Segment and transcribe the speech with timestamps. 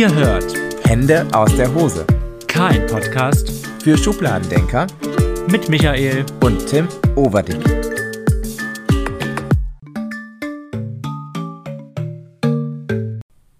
[0.00, 0.54] Ihr hört
[0.88, 2.06] Hände aus der Hose.
[2.48, 4.86] kein Podcast Für Schubladendenker
[5.50, 6.24] mit Michael.
[6.42, 7.62] und Tim Overdick.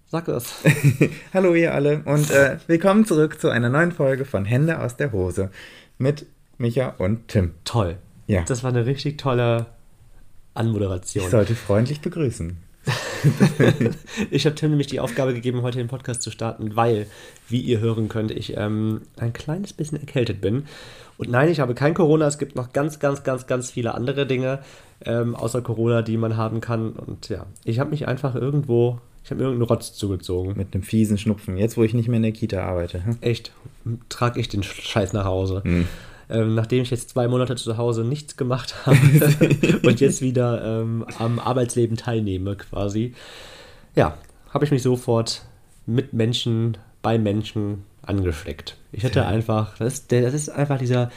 [0.07, 0.63] Sag es.
[1.35, 5.11] Hallo ihr alle und äh, willkommen zurück zu einer neuen Folge von Hände aus der
[5.11, 5.51] Hose
[5.99, 6.25] mit
[6.57, 7.51] Micha und Tim.
[7.65, 7.99] Toll.
[8.25, 8.41] Ja.
[8.47, 9.67] Das war eine richtig tolle
[10.55, 11.29] Ich Anmoderation.
[11.29, 12.57] sollte freundlich begrüßen.
[14.31, 17.07] Ich habe Tim nämlich die Aufgabe gegeben, heute den Podcast zu starten, weil,
[17.47, 20.65] wie ihr hören könnt, ich ähm, ein kleines bisschen erkältet bin.
[21.17, 22.27] Und nein, ich habe kein Corona.
[22.27, 24.59] Es gibt noch ganz, ganz, ganz, ganz viele andere Dinge
[25.05, 26.93] ähm, außer Corona, die man haben kann.
[26.93, 30.57] Und ja, ich habe mich einfach irgendwo, ich habe mir irgendeinen Rotz zugezogen.
[30.57, 31.57] Mit einem fiesen Schnupfen.
[31.57, 33.05] Jetzt, wo ich nicht mehr in der Kita arbeite.
[33.05, 33.17] hm?
[33.21, 33.51] Echt,
[34.09, 35.61] trage ich den Scheiß nach Hause.
[36.31, 38.97] Ähm, nachdem ich jetzt zwei Monate zu Hause nichts gemacht habe
[39.83, 43.13] und jetzt wieder ähm, am Arbeitsleben teilnehme quasi,
[43.95, 44.17] ja,
[44.49, 45.43] habe ich mich sofort
[45.85, 48.77] mit Menschen, bei Menschen angesteckt.
[48.91, 51.11] Ich hätte einfach, das ist, das ist einfach dieser,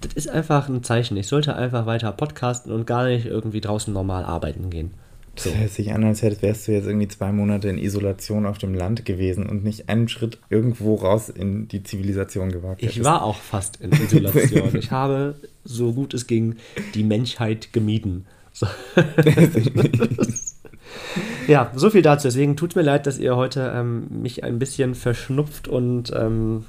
[0.00, 1.16] das ist einfach ein Zeichen.
[1.16, 4.92] Ich sollte einfach weiter podcasten und gar nicht irgendwie draußen normal arbeiten gehen.
[5.36, 5.48] So.
[5.48, 8.74] Das hört sich an, als wärst du jetzt irgendwie zwei Monate in Isolation auf dem
[8.74, 13.38] Land gewesen und nicht einen Schritt irgendwo raus in die Zivilisation gewagt Ich war auch
[13.38, 14.70] fast in Isolation.
[14.82, 16.56] Ich habe, so gut es ging,
[16.94, 18.26] die Menschheit gemieden.
[18.52, 18.66] So.
[21.48, 22.28] ja, so viel dazu.
[22.28, 26.66] Deswegen tut mir leid, dass ihr heute ähm, mich ein bisschen verschnupft und ähm,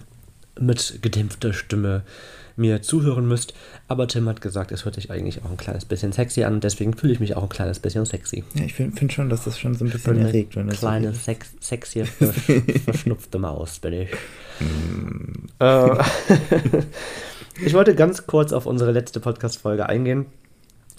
[0.59, 2.03] mit gedämpfter Stimme
[2.55, 3.53] mir zuhören müsst.
[3.87, 6.59] Aber Tim hat gesagt, es hört sich eigentlich auch ein kleines bisschen sexy an.
[6.59, 8.43] Deswegen fühle ich mich auch ein kleines bisschen sexy.
[8.55, 10.81] Ja, ich finde find schon, dass das schon so ein bisschen Eine erregt, wenn das
[10.81, 11.23] so kleine, ist.
[11.25, 14.09] sex, sexy, versch- verschnupfte Maus bin ich.
[15.59, 15.89] Äh,
[17.65, 20.25] ich wollte ganz kurz auf unsere letzte Podcast-Folge eingehen,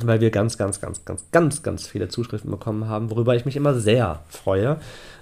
[0.02, 3.56] weil wir ganz, ganz, ganz, ganz, ganz, ganz viele Zuschriften bekommen haben, worüber ich mich
[3.56, 4.78] immer sehr freue.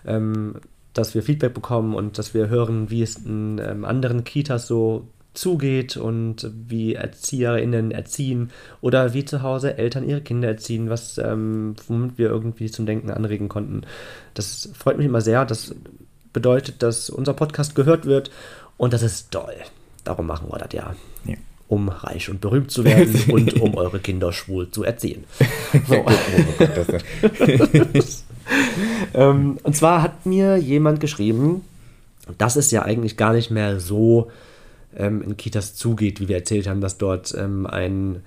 [0.07, 0.55] Ähm,
[0.95, 5.09] dass wir Feedback bekommen und dass wir hören, wie es in ähm, anderen Kitas so
[5.35, 8.51] zugeht und wie ErzieherInnen erziehen
[8.81, 13.11] oder wie zu Hause Eltern ihre Kinder erziehen, was ähm, womit wir irgendwie zum Denken
[13.11, 13.83] anregen konnten.
[14.35, 15.45] Das freut mich immer sehr.
[15.45, 15.75] Das
[16.33, 18.31] bedeutet, dass unser Podcast gehört wird
[18.77, 19.55] und das ist toll.
[20.05, 20.95] Darum machen wir das ja.
[21.25, 21.37] Ja.
[21.69, 25.25] Um reich und berühmt zu werden und um eure Kinder schwul zu erziehen.
[25.89, 26.05] So.
[26.05, 26.11] Oh
[26.59, 28.25] das
[29.15, 31.65] Ähm, und zwar hat mir jemand geschrieben,
[32.39, 34.31] dass es ja eigentlich gar nicht mehr so
[34.97, 38.23] ähm, in Kitas zugeht, wie wir erzählt haben, dass dort ähm, ein,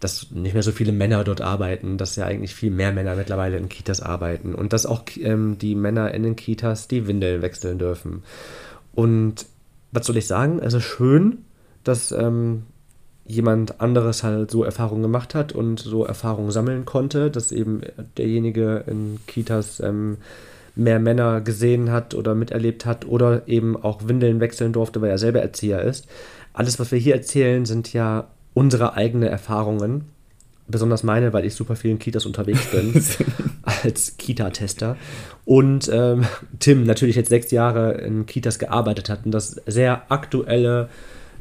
[0.00, 3.56] dass nicht mehr so viele Männer dort arbeiten, dass ja eigentlich viel mehr Männer mittlerweile
[3.56, 7.78] in Kitas arbeiten und dass auch ähm, die Männer in den Kitas die Windeln wechseln
[7.78, 8.22] dürfen.
[8.92, 9.46] Und
[9.92, 10.58] was soll ich sagen?
[10.60, 11.44] Es ist schön,
[11.84, 12.64] dass ähm,
[13.28, 17.82] jemand anderes halt so Erfahrungen gemacht hat und so Erfahrungen sammeln konnte, dass eben
[18.16, 20.16] derjenige in Kitas ähm,
[20.78, 25.18] mehr Männer gesehen hat oder miterlebt hat oder eben auch Windeln wechseln durfte, weil er
[25.18, 26.06] selber Erzieher ist.
[26.52, 30.04] Alles, was wir hier erzählen, sind ja unsere eigenen Erfahrungen.
[30.68, 32.92] Besonders meine, weil ich super viel in Kitas unterwegs bin,
[33.62, 34.96] als Kita-Tester.
[35.44, 36.26] Und ähm,
[36.58, 40.90] Tim natürlich jetzt sechs Jahre in Kitas gearbeitet hat und das sehr aktuelle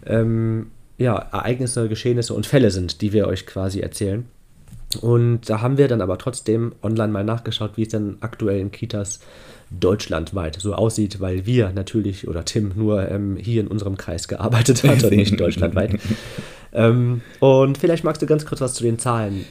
[0.06, 4.26] ähm, ja, Ereignisse, Geschehnisse und Fälle sind, die wir euch quasi erzählen.
[4.98, 8.72] Und da haben wir dann aber trotzdem online mal nachgeschaut, wie es denn aktuell in
[8.72, 9.20] Kitas
[9.70, 14.84] deutschlandweit so aussieht, weil wir natürlich oder Tim nur ähm, hier in unserem Kreis gearbeitet
[14.84, 16.00] hat und nicht deutschlandweit.
[16.74, 19.46] ähm, und vielleicht magst du ganz kurz was zu den Zahlen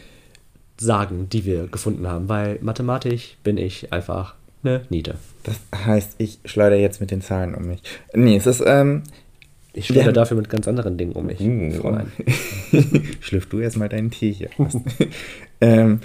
[0.79, 5.17] sagen, die wir gefunden haben, weil mathematisch bin ich einfach eine Niete.
[5.45, 7.83] Das heißt, ich schleudere jetzt mit den Zahlen um mich.
[8.15, 9.03] Nee, es ist, ähm,
[9.77, 10.11] Ich Ja.
[10.11, 11.41] dafür mit ganz anderen Dingen um mich.
[11.41, 11.71] Uh.
[11.73, 12.11] Fräulein.
[13.21, 14.49] Schlürf du erstmal deinen Tee hier.
[15.61, 16.01] ähm,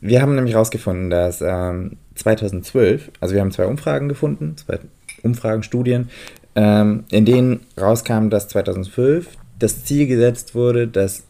[0.00, 4.78] wir haben nämlich rausgefunden, dass ähm, 2012, also wir haben zwei Umfragen gefunden, zwei
[5.22, 6.08] Umfragen, Studien,
[6.54, 11.24] ähm, in denen rauskam, dass 2012 das Ziel gesetzt wurde, dass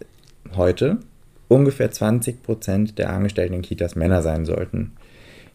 [0.54, 0.98] heute
[1.48, 4.92] ungefähr 20% der Angestellten in Kitas Männer sein sollten.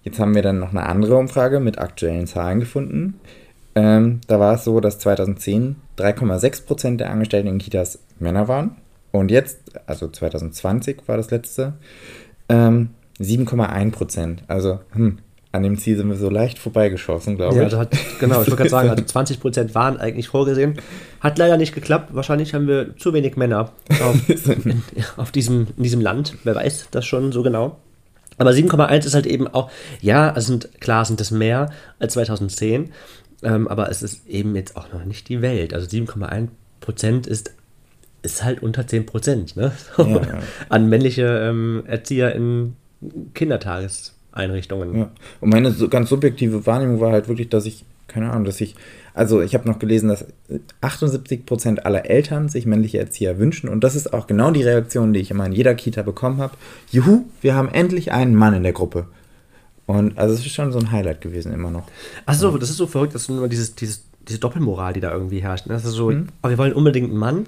[0.03, 3.19] Jetzt haben wir dann noch eine andere Umfrage mit aktuellen Zahlen gefunden.
[3.75, 8.77] Ähm, da war es so, dass 2010 3,6% der Angestellten in Kitas Männer waren.
[9.11, 11.73] Und jetzt, also 2020 war das letzte,
[12.49, 12.89] ähm,
[13.19, 14.39] 7,1%.
[14.47, 15.19] Also, hm,
[15.53, 17.69] an dem Ziel sind wir so leicht vorbeigeschossen, glaube Ja, ich.
[17.71, 20.75] das hat, genau, ich wollte gerade sagen, also 20% waren eigentlich vorgesehen.
[21.19, 22.15] Hat leider nicht geklappt.
[22.15, 23.71] Wahrscheinlich haben wir zu wenig Männer
[24.01, 24.29] auf,
[24.65, 24.81] in,
[25.17, 26.37] auf diesem, in diesem Land.
[26.45, 27.77] Wer weiß das schon so genau.
[28.37, 29.69] Aber 7,1 ist halt eben auch,
[29.99, 31.69] ja, es sind, klar sind es mehr
[31.99, 32.91] als 2010,
[33.43, 35.73] ähm, aber es ist eben jetzt auch noch nicht die Welt.
[35.73, 37.53] Also 7,1% ist,
[38.21, 39.71] ist halt unter 10%, ne?
[39.97, 40.39] Ja, ja.
[40.69, 42.75] An männliche ähm, Erzieher in
[43.33, 44.97] Kindertageseinrichtungen.
[44.97, 45.11] Ja.
[45.39, 48.75] Und meine so ganz subjektive Wahrnehmung war halt wirklich, dass ich keine Ahnung, dass ich,
[49.13, 50.25] also ich habe noch gelesen, dass
[50.81, 55.21] 78% aller Eltern sich männliche Erzieher wünschen und das ist auch genau die Reaktion, die
[55.21, 56.55] ich immer in jeder Kita bekommen habe.
[56.91, 59.07] Juhu, wir haben endlich einen Mann in der Gruppe.
[59.91, 61.83] Und also es ist schon so ein Highlight gewesen immer noch.
[62.25, 65.67] Achso, das ist so verrückt, dass nur dieses, dieses, diese Doppelmoral, die da irgendwie herrscht.
[65.67, 65.73] ne?
[65.73, 67.47] Das ist so, oh, wir wollen unbedingt einen Mann,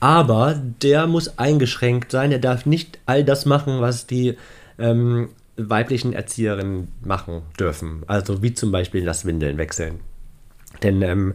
[0.00, 4.38] aber der muss eingeschränkt sein, der darf nicht all das machen, was die
[4.78, 5.28] ähm,
[5.58, 8.04] weiblichen Erzieherinnen machen dürfen.
[8.06, 10.00] Also wie zum Beispiel das Windeln wechseln.
[10.82, 11.34] Denn ähm,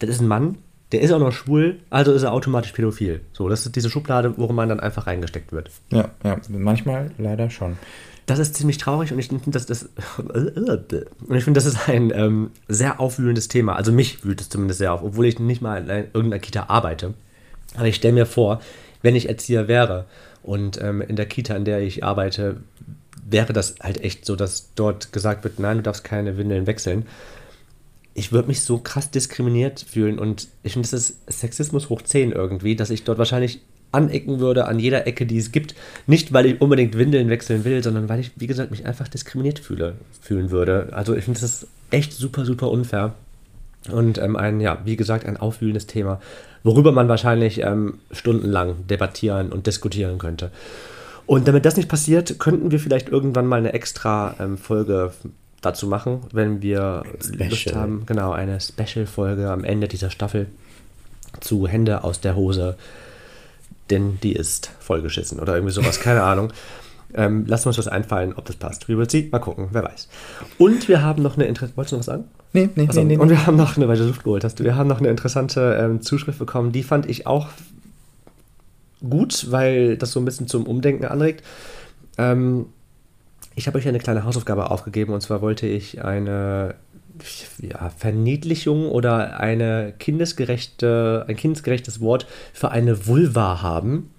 [0.00, 0.58] das ist ein Mann,
[0.90, 3.20] der ist auch noch schwul, also ist er automatisch pädophil.
[3.32, 5.70] So, das ist diese Schublade, worin man dann einfach reingesteckt wird.
[5.90, 7.78] Ja, ja, manchmal leider schon.
[8.26, 9.88] Das ist ziemlich traurig und ich finde, das, das,
[10.18, 13.74] und ich finde, das ist ein ähm, sehr aufwühlendes Thema.
[13.74, 16.64] Also mich wühlt es zumindest sehr auf, obwohl ich nicht mal in einer- irgendeiner Kita
[16.68, 17.14] arbeite.
[17.74, 18.60] Aber ich stelle mir vor,
[19.02, 20.04] wenn ich Erzieher wäre
[20.42, 22.58] und ähm, in der Kita, in der ich arbeite,
[23.28, 27.06] wäre das halt echt so, dass dort gesagt wird, nein, du darfst keine Windeln wechseln.
[28.14, 32.32] Ich würde mich so krass diskriminiert fühlen und ich finde, das ist Sexismus hoch 10
[32.32, 33.62] irgendwie, dass ich dort wahrscheinlich
[33.92, 35.74] anecken würde an jeder Ecke, die es gibt.
[36.06, 39.58] Nicht, weil ich unbedingt Windeln wechseln will, sondern weil ich, wie gesagt, mich einfach diskriminiert
[39.58, 40.88] fühle, fühlen würde.
[40.92, 43.14] Also ich finde, das echt super, super unfair.
[43.90, 46.20] Und ähm, ein, ja, wie gesagt, ein aufwühlendes Thema,
[46.62, 50.50] worüber man wahrscheinlich ähm, stundenlang debattieren und diskutieren könnte.
[51.26, 55.12] Und damit das nicht passiert, könnten wir vielleicht irgendwann mal eine extra ähm, Folge
[55.60, 57.04] dazu machen, wenn wir
[57.38, 58.04] Lust haben.
[58.06, 60.46] Genau, eine Special-Folge am Ende dieser Staffel
[61.40, 62.76] zu Hände aus der Hose,
[63.92, 66.52] denn die ist vollgeschissen oder irgendwie sowas, keine Ahnung.
[67.14, 68.88] Ähm, lassen wir uns was einfallen, ob das passt.
[68.88, 69.28] We will see.
[69.30, 70.08] Mal gucken, wer weiß.
[70.58, 71.76] Und wir haben noch eine interessante.
[71.76, 72.24] Wolltest du noch was sagen?
[72.54, 73.22] Nee, nee, Achso, nee, nee.
[73.22, 75.78] Und wir haben noch eine, weil du Luft geholt hast, wir haben noch eine interessante
[75.80, 77.48] ähm, Zuschrift bekommen, die fand ich auch
[79.08, 81.44] gut, weil das so ein bisschen zum Umdenken anregt.
[82.18, 82.66] Ähm,
[83.54, 86.74] ich habe euch eine kleine Hausaufgabe aufgegeben und zwar wollte ich eine
[87.60, 94.10] ja, Verniedlichung oder eine kindesgerechte, ein kindesgerechtes Wort für eine Vulva haben.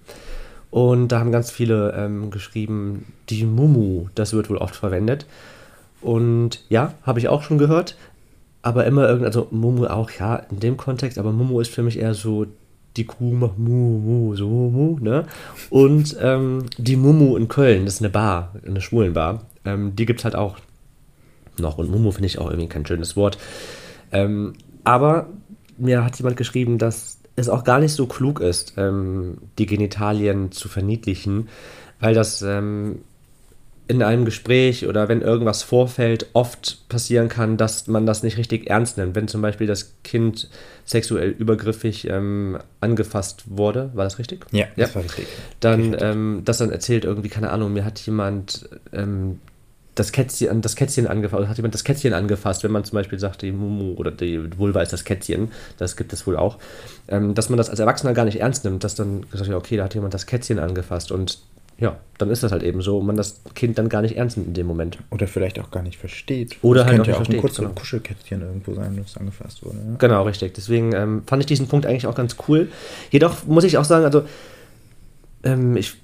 [0.70, 5.26] Und da haben ganz viele ähm, geschrieben, die Mumu, das wird wohl oft verwendet.
[6.00, 7.96] Und ja, habe ich auch schon gehört.
[8.62, 11.98] Aber immer irgend, also Mumu auch, ja, in dem Kontext, aber Mumu ist für mich
[11.98, 12.46] eher so,
[12.96, 15.26] die Kuh macht Mu, Mu, so Mu, ne?
[15.68, 20.20] Und ähm, die Mumu in Köln, das ist eine Bar, eine Schwulenbar, ähm, die gibt
[20.20, 20.56] es halt auch
[21.58, 21.78] noch.
[21.78, 23.38] Und Mumu finde ich auch irgendwie kein schönes Wort.
[24.12, 24.54] Ähm,
[24.84, 25.28] aber
[25.78, 30.52] mir hat jemand geschrieben, dass es auch gar nicht so klug ist, ähm, die Genitalien
[30.52, 31.48] zu verniedlichen,
[32.00, 33.00] weil das ähm,
[33.86, 38.70] in einem Gespräch oder wenn irgendwas vorfällt, oft passieren kann, dass man das nicht richtig
[38.70, 39.14] ernst nimmt.
[39.14, 40.48] Wenn zum Beispiel das Kind
[40.86, 44.46] sexuell übergriffig ähm, angefasst wurde, war das richtig?
[44.52, 45.26] Ja, das war richtig.
[45.60, 49.40] Dann ähm, das dann erzählt irgendwie, keine Ahnung, mir hat jemand ähm,
[49.94, 53.18] das Kätzchen, das Kätzchen angefasst, oder hat jemand das Kätzchen angefasst, wenn man zum Beispiel
[53.18, 56.58] sagt, die Mumu oder die Vulva ist das Kätzchen, das gibt es wohl auch,
[57.08, 59.76] ähm, dass man das als Erwachsener gar nicht ernst nimmt, dass dann gesagt wird, okay,
[59.76, 61.38] da hat jemand das Kätzchen angefasst und
[61.78, 64.36] ja, dann ist das halt eben so und man das Kind dann gar nicht ernst
[64.36, 64.98] nimmt in dem Moment.
[65.10, 66.56] Oder vielleicht auch gar nicht versteht.
[66.62, 67.70] Oder das halt könnte auch ja auch ein versteht, kurzes genau.
[67.70, 69.78] Kuschelkätzchen irgendwo sein, das angefasst wurde.
[69.78, 69.96] Ja.
[69.98, 70.54] Genau, richtig.
[70.54, 72.68] Deswegen ähm, fand ich diesen Punkt eigentlich auch ganz cool.
[73.10, 74.22] Jedoch muss ich auch sagen, also
[75.42, 75.94] ähm, ich,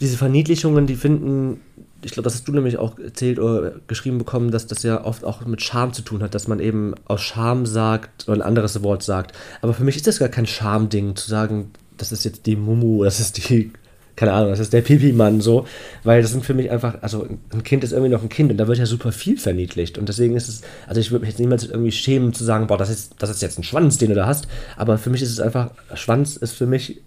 [0.00, 1.60] diese Verniedlichungen, die finden,
[2.04, 5.24] ich glaube, das hast du nämlich auch erzählt oder geschrieben bekommen, dass das ja oft
[5.24, 8.82] auch mit Scham zu tun hat, dass man eben aus Scham sagt oder ein anderes
[8.82, 9.36] Wort sagt.
[9.60, 13.04] Aber für mich ist das gar kein Schamding, zu sagen, das ist jetzt die Mumu,
[13.04, 13.72] das ist die,
[14.16, 15.66] keine Ahnung, das ist der Pipi-Mann so,
[16.02, 18.56] weil das sind für mich einfach, also ein Kind ist irgendwie noch ein Kind und
[18.56, 19.96] da wird ja super viel verniedlicht.
[19.96, 22.78] Und deswegen ist es, also ich würde mich jetzt niemals irgendwie schämen zu sagen, boah,
[22.78, 25.30] das ist, das ist jetzt ein Schwanz, den du da hast, aber für mich ist
[25.30, 27.00] es einfach, Schwanz ist für mich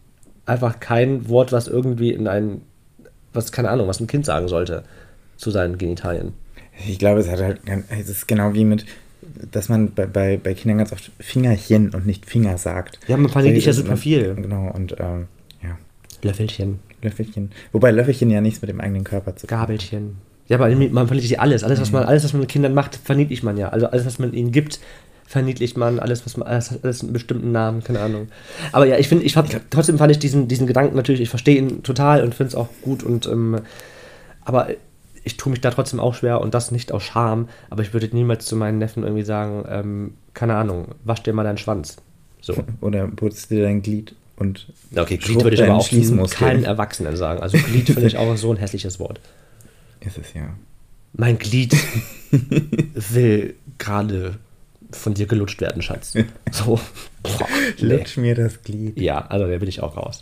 [0.45, 2.61] einfach kein Wort, was irgendwie in ein,
[3.35, 4.83] was, keine Ahnung, was ein Kind sagen sollte
[5.37, 6.33] zu seinen Genitalien.
[6.87, 8.85] Ich glaube, es hat halt, es ist genau wie mit,
[9.51, 12.99] dass man bei, bei, bei Kindern ganz oft Fingerchen und nicht Finger sagt.
[13.07, 14.35] Ja, man verniedlicht ja super man- viel.
[14.35, 15.27] Genau, und ähm,
[15.63, 15.77] ja,
[16.21, 17.51] Löffelchen, Löffelchen.
[17.71, 19.67] Wobei Löffelchen ja nichts mit dem eigenen Körper zu tun hat.
[19.67, 20.17] Gabelchen.
[20.47, 21.63] Ja, aber man verniedlicht ja alles.
[21.63, 23.69] Alles, was man, alles, was man mit Kindern macht, verniedlicht man ja.
[23.69, 24.79] Also alles, was man ihnen gibt,
[25.25, 25.99] verniedlicht man.
[25.99, 28.29] Alles, was man, alles hat alles einen bestimmten Namen, keine Ahnung.
[28.71, 31.57] Aber ja, ich finde, ich hab, trotzdem fand ich diesen, diesen Gedanken natürlich, ich verstehe
[31.57, 33.61] ihn total und finde es auch gut und, ähm,
[34.43, 34.69] aber
[35.23, 38.07] ich tue mich da trotzdem auch schwer und das nicht aus Scham, aber ich würde
[38.13, 41.97] niemals zu meinen Neffen irgendwie sagen, ähm, keine Ahnung, wasch dir mal deinen Schwanz.
[42.41, 42.55] So.
[42.81, 45.89] Oder putzt dir dein Glied und okay, Glied würde ich aber auch
[46.29, 47.41] keinen Erwachsenen sagen.
[47.41, 49.19] Also Glied finde ich auch so ein hässliches Wort.
[50.01, 50.53] Ist es ja.
[51.13, 51.75] Mein Glied
[52.93, 54.37] will gerade
[54.91, 56.13] von dir gelutscht werden, Schatz.
[56.51, 56.79] So.
[57.23, 57.47] Boah,
[57.79, 57.97] nee.
[57.97, 58.99] Lutsch mir das Glied.
[58.99, 60.19] Ja, also da bin ich auch raus.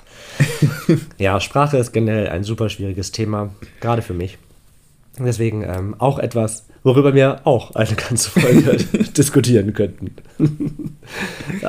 [1.18, 4.38] ja, Sprache ist generell ein super schwieriges Thema, gerade für mich.
[5.20, 8.78] Deswegen ähm, auch etwas, worüber wir auch eine ganze Folge
[9.18, 10.16] diskutieren könnten.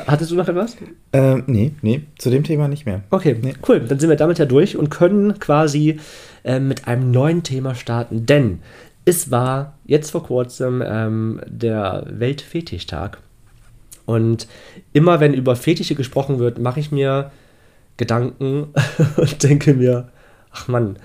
[0.07, 0.77] Hattest du noch etwas?
[1.13, 3.03] Ähm, nee, nee, zu dem Thema nicht mehr.
[3.11, 3.53] Okay, nee.
[3.67, 3.81] cool.
[3.81, 5.99] Dann sind wir damit ja durch und können quasi
[6.43, 8.25] äh, mit einem neuen Thema starten.
[8.25, 8.59] Denn
[9.05, 13.19] es war jetzt vor kurzem ähm, der Weltfetichtag.
[14.05, 14.47] Und
[14.93, 17.31] immer wenn über Fetische gesprochen wird, mache ich mir
[17.97, 18.73] Gedanken
[19.17, 20.09] und denke mir,
[20.51, 20.97] ach Mann,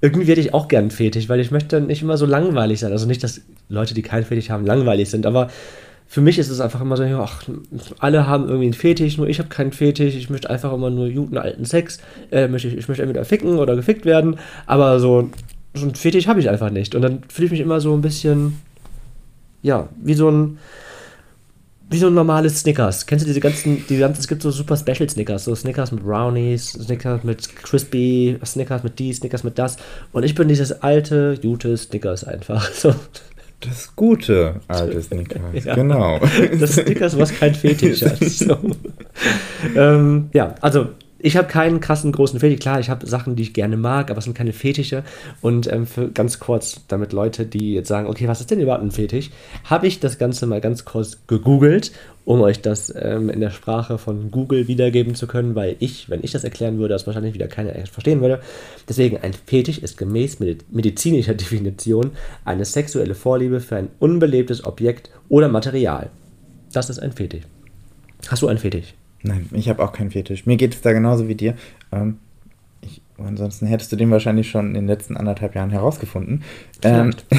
[0.00, 2.92] irgendwie werde ich auch gern Fetisch, weil ich möchte nicht immer so langweilig sein.
[2.92, 5.48] Also nicht, dass Leute, die keinen Fetisch haben, langweilig sind, aber
[6.06, 7.42] für mich ist es einfach immer so, ach,
[7.98, 11.10] alle haben irgendwie einen Fetisch, nur ich habe keinen Fetisch, ich möchte einfach immer nur
[11.10, 11.98] guten alten Sex,
[12.30, 15.30] äh, ich, ich möchte entweder ficken oder gefickt werden, aber so,
[15.74, 16.94] so einen Fetisch habe ich einfach nicht.
[16.94, 18.60] Und dann fühle ich mich immer so ein bisschen,
[19.62, 20.58] ja, wie so ein,
[21.90, 23.06] wie so ein normales Snickers.
[23.06, 26.04] Kennst du diese ganzen, die ganzen, es gibt so super Special Snickers, so Snickers mit
[26.04, 29.76] Brownies, Snickers mit Crispy, Snickers mit dies, Snickers mit das.
[30.12, 32.70] Und ich bin dieses alte, gute Snickers einfach.
[32.78, 32.94] So.
[33.60, 35.74] Das gute alte Snickers, ja.
[35.74, 36.20] genau.
[36.60, 38.18] Das Snickers, was kein Fetisch hat.
[38.20, 38.56] So.
[39.74, 42.60] ähm, ja, also ich habe keinen krassen großen Fetisch.
[42.60, 45.02] Klar, ich habe Sachen, die ich gerne mag, aber es sind keine Fetische.
[45.40, 48.84] Und ähm, für ganz kurz, damit Leute, die jetzt sagen, okay, was ist denn überhaupt
[48.84, 49.30] ein Fetisch,
[49.64, 51.92] habe ich das Ganze mal ganz kurz gegoogelt,
[52.24, 56.22] um euch das ähm, in der Sprache von Google wiedergeben zu können, weil ich, wenn
[56.22, 58.40] ich das erklären würde, das wahrscheinlich wieder keiner verstehen würde.
[58.88, 62.12] Deswegen, ein Fetisch ist gemäß medizinischer Definition
[62.44, 66.10] eine sexuelle Vorliebe für ein unbelebtes Objekt oder Material.
[66.72, 67.44] Das ist ein Fetisch.
[68.28, 68.94] Hast du einen Fetisch?
[69.28, 70.46] Nein, ich habe auch keinen Fetisch.
[70.46, 71.54] Mir geht es da genauso wie dir.
[71.92, 72.16] Ähm,
[72.80, 76.42] ich, ansonsten hättest du den wahrscheinlich schon in den letzten anderthalb Jahren herausgefunden.
[76.82, 77.12] Ähm,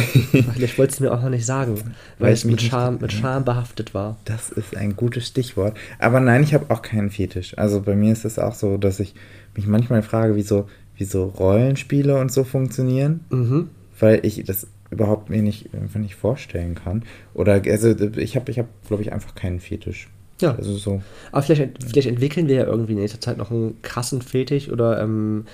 [0.53, 1.75] Vielleicht wolltest du mir auch noch nicht sagen,
[2.19, 4.17] weil, weil es mit Scham, mit Scham behaftet war.
[4.25, 5.75] Das ist ein gutes Stichwort.
[5.97, 7.57] Aber nein, ich habe auch keinen Fetisch.
[7.57, 9.15] Also bei mir ist es auch so, dass ich
[9.55, 13.21] mich manchmal frage, wie so, wie so Rollenspiele und so funktionieren.
[13.31, 13.69] Mhm.
[13.99, 17.03] Weil ich das überhaupt mir nicht, einfach nicht vorstellen kann.
[17.33, 20.07] Oder also ich habe, ich habe, glaube ich, einfach keinen Fetisch.
[20.41, 20.55] Ja.
[20.55, 21.01] Also so.
[21.31, 25.01] Aber vielleicht, vielleicht entwickeln wir ja irgendwie in nächster Zeit noch einen krassen Fetisch oder
[25.01, 25.45] ähm,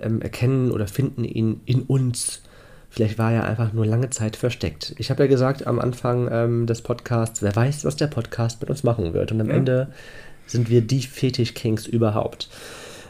[0.00, 2.42] ähm, erkennen oder finden ihn in uns.
[2.90, 4.94] Vielleicht war er einfach nur lange Zeit versteckt.
[4.98, 8.70] Ich habe ja gesagt am Anfang ähm, des Podcasts, wer weiß, was der Podcast mit
[8.70, 9.32] uns machen wird.
[9.32, 9.54] Und am ja.
[9.54, 9.88] Ende
[10.46, 12.50] sind wir die Fetisch-Kings überhaupt.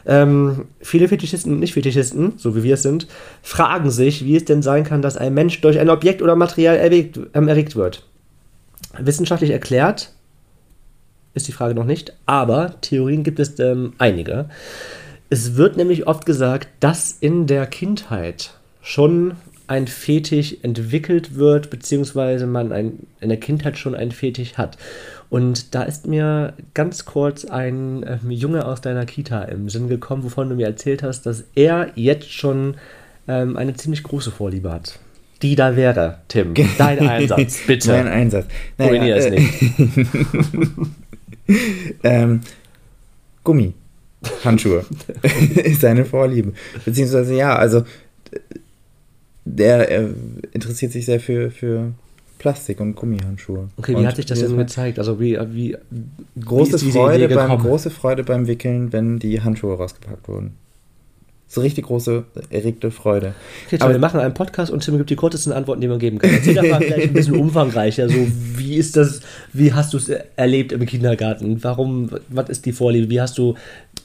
[0.05, 3.07] Ähm, viele Fetischisten und Nicht-Fetischisten, so wie wir es sind,
[3.41, 6.75] fragen sich, wie es denn sein kann, dass ein Mensch durch ein Objekt oder Material
[6.75, 8.05] erregt, ähm, erregt wird.
[8.99, 10.13] Wissenschaftlich erklärt
[11.33, 14.49] ist die Frage noch nicht, aber Theorien gibt es ähm, einige.
[15.29, 19.35] Es wird nämlich oft gesagt, dass in der Kindheit schon
[19.67, 24.77] ein Fetisch entwickelt wird, beziehungsweise man ein, in der Kindheit schon ein Fetisch hat.
[25.29, 30.23] Und da ist mir ganz kurz ein äh, Junge aus deiner Kita im Sinn gekommen,
[30.23, 32.75] wovon du mir erzählt hast, dass er jetzt schon
[33.27, 34.99] ähm, eine ziemlich große Vorliebe hat.
[35.41, 36.53] Die da wäre, Tim.
[36.77, 37.91] Dein Einsatz, bitte.
[37.91, 38.45] Mein Einsatz.
[38.77, 39.63] Naja, es äh, nicht.
[42.03, 42.41] ähm,
[43.43, 43.73] Gummi.
[44.43, 44.85] Handschuhe
[45.63, 46.53] ist seine Vorliebe.
[46.85, 47.83] Beziehungsweise ja, also
[49.45, 50.09] der er
[50.53, 51.93] interessiert sich sehr für, für
[52.39, 53.69] Plastik- und Gummihandschuhe.
[53.77, 54.99] Okay, wie und hat sich das jetzt gezeigt?
[54.99, 55.77] Also wie, wie
[56.39, 60.55] große wie Freude beim große Freude beim Wickeln, wenn die Handschuhe rausgepackt wurden.
[61.47, 63.35] So richtig große, erregte Freude.
[63.67, 66.17] Okay, Aber wir machen einen Podcast und Tim gibt die kürzesten Antworten, die man geben
[66.17, 66.31] kann.
[66.31, 68.09] Erzähl doch mal vielleicht ein bisschen umfangreicher.
[68.09, 69.21] So, wie ist das,
[69.51, 71.63] wie hast du es erlebt im Kindergarten?
[71.63, 73.09] Warum, was ist die Vorliebe?
[73.11, 73.53] Wie hast du,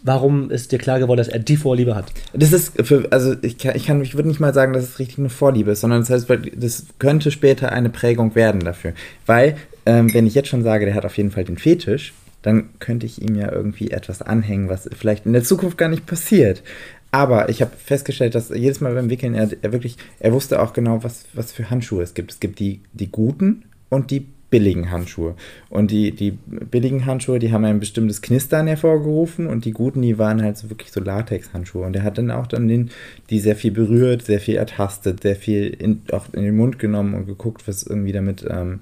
[0.02, 2.12] warum ist dir klar geworden, dass er die Vorliebe hat?
[2.35, 4.99] Das ist, für, also ich kann, ich kann, ich würde nicht mal sagen, dass es
[4.99, 8.92] richtig eine Vorliebe ist, sondern das heißt, das könnte später eine Prägung werden dafür.
[9.25, 12.71] Weil, ähm, wenn ich jetzt schon sage, der hat auf jeden Fall den Fetisch, dann
[12.78, 16.62] könnte ich ihm ja irgendwie etwas anhängen, was vielleicht in der Zukunft gar nicht passiert.
[17.10, 20.72] Aber ich habe festgestellt, dass jedes Mal beim Wickeln er, er, wirklich, er wusste auch
[20.72, 22.32] genau, was, was für Handschuhe es gibt.
[22.32, 25.34] Es gibt die, die guten und die billigen Handschuhe.
[25.68, 30.18] Und die, die billigen Handschuhe, die haben ein bestimmtes Knistern hervorgerufen und die guten, die
[30.18, 31.84] waren halt so wirklich so Latex-Handschuhe.
[31.84, 32.90] Und er hat dann auch dann den,
[33.30, 37.14] die sehr viel berührt, sehr viel ertastet, sehr viel in, auch in den Mund genommen
[37.14, 38.80] und geguckt, was irgendwie damit, ähm,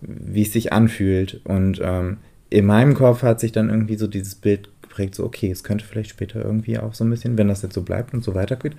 [0.00, 1.40] wie es sich anfühlt.
[1.44, 5.50] Und ähm, in meinem Kopf hat sich dann irgendwie so dieses Bild geprägt, so okay,
[5.50, 8.22] es könnte vielleicht später irgendwie auch so ein bisschen, wenn das jetzt so bleibt und
[8.22, 8.74] so weitergeht,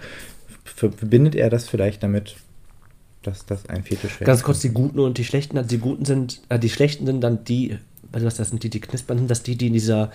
[0.63, 2.36] verbindet er das vielleicht damit,
[3.24, 4.27] dass das ein Fetisch wäre.
[4.27, 5.58] Ganz kurz die Guten und die Schlechten.
[5.58, 7.77] Also die Guten sind, äh, die Schlechten sind dann die,
[8.12, 10.12] was das sind die, die knispern, sind das die, die in dieser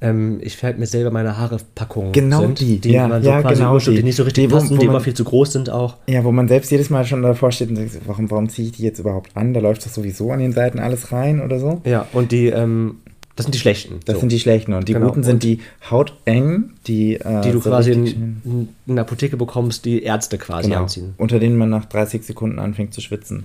[0.00, 3.28] ähm, ich fällt mir selber meine Haare Packung genau sind, die, die ja, man so
[3.28, 3.94] ja, genau die.
[3.94, 5.70] die nicht so richtig die, passen, wo, wo die man, immer viel zu groß sind
[5.70, 5.98] auch.
[6.08, 8.72] Ja, wo man selbst jedes Mal schon davor steht und denkt, warum, warum ziehe ich
[8.72, 9.54] die jetzt überhaupt an?
[9.54, 11.82] Da läuft das sowieso an den Seiten alles rein oder so.
[11.84, 12.96] Ja, und die, ähm,
[13.42, 14.00] Das sind die schlechten.
[14.06, 14.20] Das so.
[14.20, 14.72] sind die schlechten.
[14.72, 15.06] Und die Genau.
[15.08, 19.36] guten sind Und- die hauteng, die, äh, die du so quasi in, in der Apotheke
[19.36, 21.14] bekommst, die Ärzte quasi genau, anziehen.
[21.18, 23.44] unter denen man nach 30 Sekunden anfängt zu schwitzen.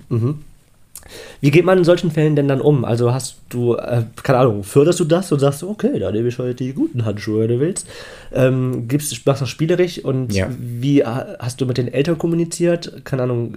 [1.40, 2.84] Wie geht man in solchen Fällen denn dann um?
[2.84, 6.38] Also hast du, äh, keine Ahnung, förderst du das und sagst, okay, dann nehme ich
[6.38, 7.88] heute die guten Handschuhe, wenn du willst.
[8.34, 10.50] Ähm, gibst, machst das spielerisch und Ja.
[10.60, 11.06] wie äh,
[11.40, 13.06] hast du mit den Eltern kommuniziert?
[13.06, 13.56] Keine Ahnung,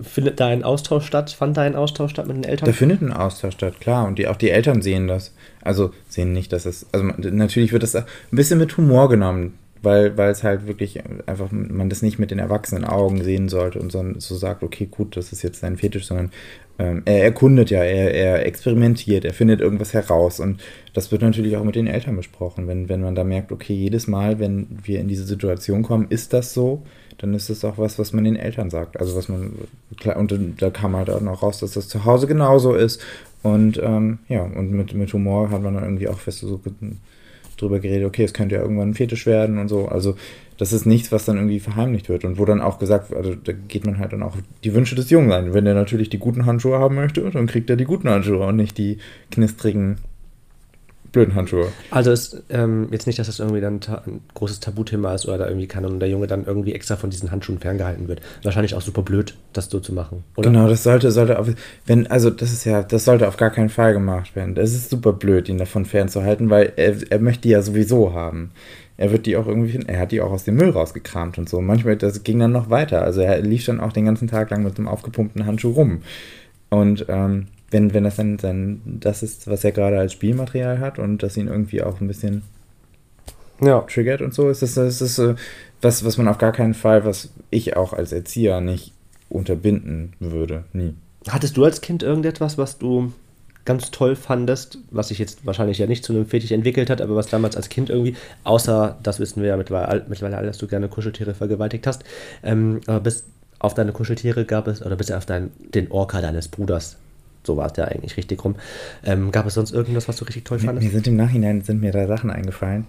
[0.00, 1.30] findet da ein Austausch statt?
[1.30, 2.66] Fand da ein Austausch statt mit den Eltern?
[2.66, 4.06] Da findet ein Austausch statt, klar.
[4.06, 5.34] Und die, auch die Eltern sehen das.
[5.62, 6.86] Also sehen nicht, dass es.
[6.92, 11.50] Also natürlich wird das ein bisschen mit Humor genommen, weil, weil es halt wirklich einfach,
[11.50, 15.32] man das nicht mit den erwachsenen Augen sehen sollte und so, sagt, okay, gut, das
[15.32, 16.30] ist jetzt sein Fetisch, sondern
[16.78, 20.40] ähm, er erkundet ja, er, er experimentiert, er findet irgendwas heraus.
[20.40, 20.60] Und
[20.94, 22.68] das wird natürlich auch mit den Eltern besprochen.
[22.68, 26.32] Wenn, wenn man da merkt, okay, jedes Mal, wenn wir in diese Situation kommen, ist
[26.32, 26.82] das so,
[27.18, 28.98] dann ist das auch was, was man den Eltern sagt.
[29.00, 29.54] Also was man,
[30.14, 33.02] und da kam halt auch noch raus, dass das zu Hause genauso ist.
[33.42, 36.60] Und ähm, ja, und mit, mit Humor hat man dann irgendwie auch fest so
[37.60, 39.86] drüber geredet, okay, es könnte ja irgendwann ein Fetisch werden und so.
[39.86, 40.16] Also
[40.56, 42.24] das ist nichts, was dann irgendwie verheimlicht wird.
[42.24, 44.94] Und wo dann auch gesagt wird, also da geht man halt dann auch die Wünsche
[44.94, 45.54] des Jungen ein.
[45.54, 48.56] Wenn er natürlich die guten Handschuhe haben möchte, dann kriegt er die guten Handschuhe und
[48.56, 48.98] nicht die
[49.30, 49.98] knistrigen,
[51.12, 51.68] blöden Handschuhe.
[51.90, 55.46] Also ist ähm, jetzt nicht, dass das irgendwie dann ein großes Tabuthema ist oder da
[55.46, 58.20] irgendwie kann und der Junge dann irgendwie extra von diesen Handschuhen ferngehalten wird.
[58.42, 60.50] Wahrscheinlich auch super blöd, das so zu machen, oder?
[60.50, 61.48] Genau, das sollte, sollte auf,
[61.86, 64.54] wenn, also das ist ja, das sollte auf gar keinen Fall gemacht werden.
[64.54, 68.50] Das ist super blöd, ihn davon fernzuhalten, weil er, er möchte die ja sowieso haben.
[68.96, 71.48] Er wird die auch irgendwie finden, er hat die auch aus dem Müll rausgekramt und
[71.48, 71.60] so.
[71.60, 73.02] Manchmal, das ging dann noch weiter.
[73.02, 76.02] Also er lief dann auch den ganzen Tag lang mit einem aufgepumpten Handschuh rum.
[76.68, 80.98] Und ähm, wenn, wenn das dann, dann das ist, was er gerade als Spielmaterial hat
[80.98, 82.42] und das ihn irgendwie auch ein bisschen
[83.60, 83.80] Ja.
[83.82, 85.34] triggert und so, ist das, ist das äh,
[85.82, 88.92] was, was man auf gar keinen Fall, was ich auch als Erzieher nicht
[89.28, 90.64] unterbinden würde.
[90.72, 90.94] Nie.
[91.28, 93.12] Hattest du als Kind irgendetwas, was du
[93.66, 97.16] ganz toll fandest, was sich jetzt wahrscheinlich ja nicht zu einem Fetisch entwickelt hat, aber
[97.16, 100.66] was damals als Kind irgendwie, außer, das wissen wir ja mittlerweile, mittlerweile alle, dass du
[100.66, 102.02] gerne Kuscheltiere vergewaltigt hast,
[102.42, 103.24] ähm, aber bis
[103.58, 106.96] auf deine Kuscheltiere gab es, oder bis auf dein, den Orca deines Bruders,
[107.48, 108.54] so war es ja eigentlich richtig rum,
[109.04, 110.86] ähm, gab es sonst irgendwas, was du richtig toll fandest?
[110.86, 112.86] mir sind im Nachhinein sind mir da Sachen eingefallen.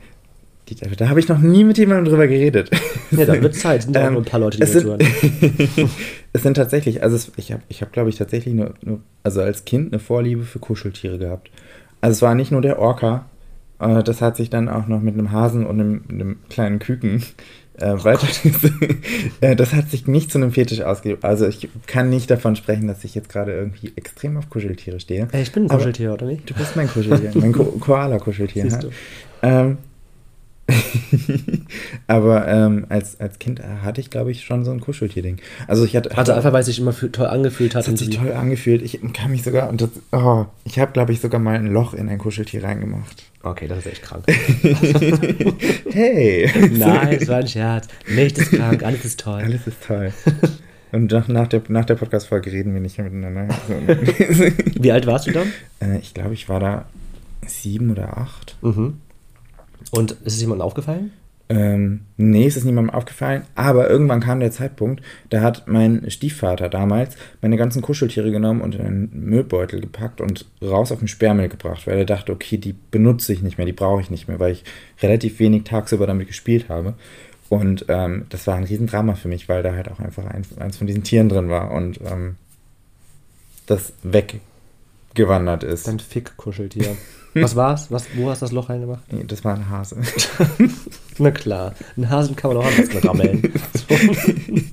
[0.67, 2.69] Die, da habe ich noch nie mit jemandem drüber geredet.
[3.09, 3.83] Ja, dann wird Zeit.
[3.83, 5.01] Sind Ähm, nur ein paar Leute, die es sind,
[6.33, 9.41] es sind tatsächlich, also es, ich habe, ich hab, glaube ich, tatsächlich nur, nur, also
[9.41, 11.49] als Kind eine Vorliebe für Kuscheltiere gehabt.
[12.01, 13.25] Also es war nicht nur der Orca,
[13.79, 17.23] das hat sich dann auch noch mit einem Hasen und einem, einem kleinen Küken
[17.77, 18.27] äh, weiter.
[19.41, 21.23] äh, das hat sich nicht zu einem Fetisch ausgegeben.
[21.23, 25.27] Also ich kann nicht davon sprechen, dass ich jetzt gerade irgendwie extrem auf Kuscheltiere stehe.
[25.31, 26.49] Ey, ich bin ein Kuscheltier, oder nicht?
[26.49, 28.67] Du bist mein Kuscheltier, mein Ko Koala-Kuscheltier.
[28.67, 28.79] Ja.
[29.41, 29.77] Ähm,
[32.07, 35.37] aber ähm, als, als Kind hatte ich, glaube ich, schon so ein Kuscheltier-Ding.
[35.67, 37.83] Also ich hatte, Also einfach, weil es sich immer für, toll angefühlt hat.
[37.83, 38.81] das hat sich toll angefühlt.
[38.81, 41.93] Ich kann mich sogar, und das, oh, ich habe, glaube ich, sogar mal ein Loch
[41.93, 43.23] in ein Kuscheltier reingemacht.
[43.41, 44.25] Okay, das ist echt krank.
[45.91, 46.51] hey!
[46.77, 47.87] Nein, es war ein Scherz.
[48.07, 49.41] Nichts ist krank, alles ist toll.
[49.41, 50.11] Alles ist toll.
[50.91, 53.55] Und nach, nach der, nach der Podcast-Folge reden wir nicht mehr miteinander.
[54.79, 55.47] Wie alt warst du dann?
[55.79, 56.85] äh, ich glaube, ich war da
[57.47, 58.57] sieben oder acht.
[58.61, 58.97] Mhm.
[59.91, 61.11] Und ist es jemandem aufgefallen?
[61.51, 66.69] Ähm, nee, es ist niemandem aufgefallen, aber irgendwann kam der Zeitpunkt, da hat mein Stiefvater
[66.69, 71.49] damals meine ganzen Kuscheltiere genommen und in einen Müllbeutel gepackt und raus auf den Sperrmüll
[71.49, 74.39] gebracht, weil er dachte, okay, die benutze ich nicht mehr, die brauche ich nicht mehr,
[74.39, 74.63] weil ich
[75.01, 76.93] relativ wenig tagsüber damit gespielt habe.
[77.49, 80.77] Und ähm, das war ein Riesendrama für mich, weil da halt auch einfach eins, eins
[80.77, 82.35] von diesen Tieren drin war und ähm,
[83.65, 83.93] das
[85.11, 85.87] weggewandert ist.
[85.87, 86.95] Dein Fick-Kuscheltier.
[87.35, 87.91] Was war's?
[87.91, 89.01] Was, wo hast du das Loch reingemacht?
[89.13, 89.97] Nee, das war ein Hase.
[91.19, 93.53] Na klar, einen Hasen kann man auch besten rammeln.
[93.73, 93.95] So.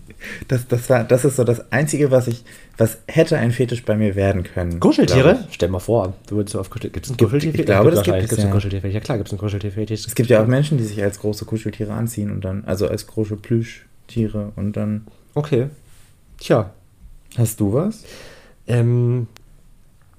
[0.49, 2.43] Das, das, war, das ist so das Einzige, was ich,
[2.79, 4.81] was hätte ein Fetisch bei mir werden können.
[4.81, 5.47] Kuscheltiere?
[5.51, 6.91] Stell mal vor, du würdest so auf Kuschel.
[6.91, 7.61] Gibt es einen Gibt- Kuscheltier?
[7.61, 8.51] ich glaube, das gibt es, ja.
[8.51, 8.95] Kuscheltierfetisch?
[8.95, 10.07] Ja klar, gibt es einen Kuscheltierfetisch.
[10.07, 13.07] Es gibt ja auch Menschen, die sich als große Kuscheltiere anziehen und dann, also als
[13.07, 15.07] große Plüschtiere und dann.
[15.35, 15.69] Okay.
[16.39, 16.71] Tja.
[17.37, 18.03] Hast du was?
[18.67, 19.29] Ähm,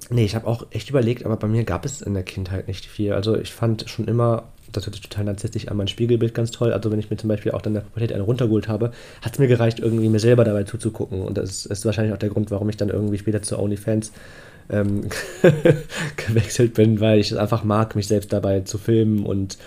[0.10, 2.86] nee, ich habe auch echt überlegt, aber bei mir gab es in der Kindheit nicht
[2.86, 3.14] viel.
[3.14, 6.74] Also ich fand schon immer, das hört sich total narzisstisch an, mein Spiegelbild ganz toll.
[6.74, 8.92] Also wenn ich mir zum Beispiel auch dann in der Pubertät einen runtergeholt habe,
[9.22, 11.22] hat es mir gereicht, irgendwie mir selber dabei zuzugucken.
[11.22, 14.12] Und das ist wahrscheinlich auch der Grund, warum ich dann irgendwie später zu OnlyFans
[14.70, 15.08] ähm,
[16.16, 19.58] gewechselt bin, weil ich es einfach mag, mich selbst dabei zu filmen und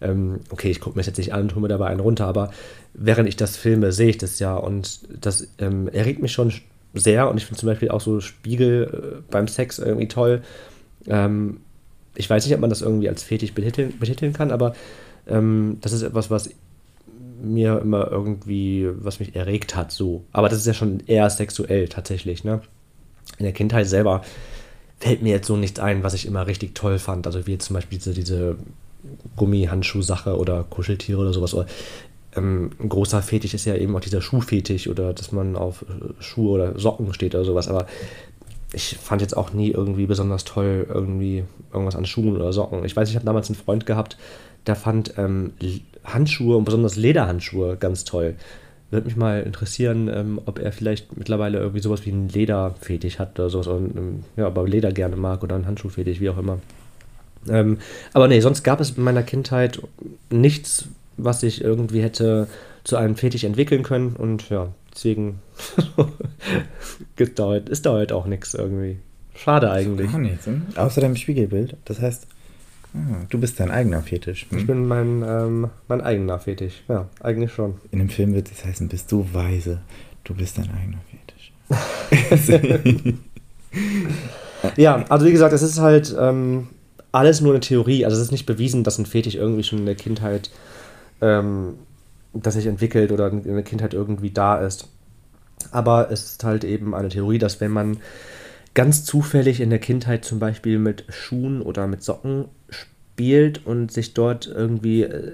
[0.00, 2.26] ähm, okay, ich gucke mir das jetzt nicht an und hole mir dabei einen runter,
[2.26, 2.50] aber
[2.94, 6.52] während ich das filme, sehe ich das ja und das ähm, erregt mich schon
[6.98, 10.42] sehr und ich finde zum Beispiel auch so Spiegel äh, beim Sex irgendwie toll.
[11.06, 11.60] Ähm,
[12.14, 14.74] ich weiß nicht, ob man das irgendwie als Fetisch betiteln, betiteln kann, aber
[15.26, 16.50] ähm, das ist etwas, was
[17.40, 20.24] mir immer irgendwie, was mich erregt hat, so.
[20.32, 22.60] Aber das ist ja schon eher sexuell tatsächlich, ne?
[23.38, 24.22] In der Kindheit selber
[24.98, 27.26] fällt mir jetzt so nichts ein, was ich immer richtig toll fand.
[27.26, 28.56] Also wie jetzt zum Beispiel diese, diese
[29.36, 31.54] Gummihandschuhsache oder Kuscheltiere oder sowas.
[32.38, 36.22] Ähm, ein großer Fetisch ist ja eben auch dieser Schuhfetisch oder dass man auf äh,
[36.22, 37.68] Schuhe oder Socken steht oder sowas.
[37.68, 37.86] Aber
[38.72, 42.84] ich fand jetzt auch nie irgendwie besonders toll irgendwie irgendwas an Schuhen oder Socken.
[42.84, 44.16] Ich weiß, ich habe damals einen Freund gehabt,
[44.66, 45.52] der fand ähm,
[46.04, 48.34] Handschuhe und besonders Lederhandschuhe ganz toll.
[48.90, 53.38] Würde mich mal interessieren, ähm, ob er vielleicht mittlerweile irgendwie sowas wie einen Lederfetisch hat
[53.38, 53.68] oder sowas.
[53.68, 56.58] Oder, ähm, ja, aber Leder gerne mag oder einen Handschuhfetisch, wie auch immer.
[57.48, 57.78] Ähm,
[58.12, 59.80] aber nee, sonst gab es in meiner Kindheit
[60.30, 60.88] nichts,
[61.18, 62.48] was ich irgendwie hätte
[62.84, 64.16] zu einem Fetisch entwickeln können.
[64.16, 65.40] Und ja, deswegen
[67.16, 68.98] ist, da heute, ist da heute auch nichts irgendwie.
[69.34, 70.10] Schade eigentlich.
[70.10, 70.62] Gar nichts, hm?
[70.74, 71.76] Außer deinem Spiegelbild.
[71.84, 72.26] Das heißt,
[72.94, 74.46] ah, du bist dein eigener Fetisch.
[74.48, 74.58] Hm?
[74.58, 76.82] Ich bin mein, ähm, mein eigener Fetisch.
[76.88, 77.74] Ja, eigentlich schon.
[77.90, 79.80] In dem Film wird es heißen, bist du weise.
[80.24, 81.52] Du bist dein eigener Fetisch.
[84.76, 86.68] ja, also wie gesagt, es ist halt ähm,
[87.12, 88.04] alles nur eine Theorie.
[88.04, 90.50] Also es ist nicht bewiesen, dass ein Fetisch irgendwie schon in der Kindheit
[91.20, 91.74] ähm,
[92.32, 94.88] das sich entwickelt oder in der Kindheit irgendwie da ist.
[95.70, 97.98] Aber es ist halt eben eine Theorie, dass wenn man
[98.74, 104.14] ganz zufällig in der Kindheit zum Beispiel mit Schuhen oder mit Socken spielt und sich
[104.14, 105.32] dort irgendwie äh,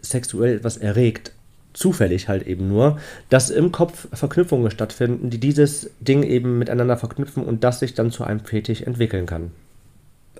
[0.00, 1.32] sexuell etwas erregt,
[1.72, 7.44] zufällig halt eben nur, dass im Kopf Verknüpfungen stattfinden, die dieses Ding eben miteinander verknüpfen
[7.44, 9.50] und das sich dann zu einem Fetisch entwickeln kann.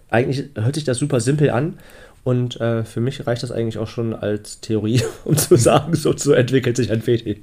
[0.09, 1.79] Eigentlich hört sich das super simpel an
[2.27, 6.17] und äh, für mich reicht das eigentlich auch schon als Theorie, um zu sagen, so,
[6.17, 7.39] so entwickelt sich ein Fetisch.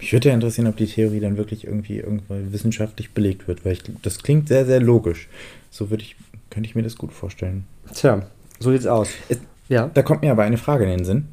[0.00, 3.74] Mich würde ja interessieren, ob die Theorie dann wirklich irgendwie irgendwo wissenschaftlich belegt wird, weil
[3.74, 5.28] ich, das klingt sehr, sehr logisch.
[5.70, 6.16] So würde ich,
[6.50, 7.62] könnte ich mir das gut vorstellen.
[7.94, 8.26] Tja,
[8.58, 9.10] so sieht's aus.
[9.28, 9.92] Es, ja.
[9.94, 11.28] Da kommt mir aber eine Frage in den Sinn.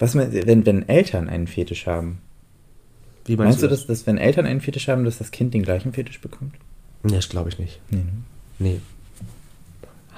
[0.00, 2.18] Was, wenn, wenn Eltern einen Fetisch haben?
[3.24, 3.86] Wie meinst, meinst du, das?
[3.86, 6.54] dass, dass, wenn Eltern einen Fetisch haben, dass das Kind den gleichen Fetisch bekommt?
[7.04, 7.78] Nee, das glaube ich nicht.
[7.90, 7.98] Nee.
[7.98, 8.04] Ne?
[8.58, 8.80] Nee.